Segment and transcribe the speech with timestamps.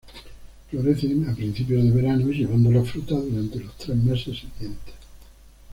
[0.67, 4.95] Florecen a principios de verano llevando la fruta durante los tres meses siguientes.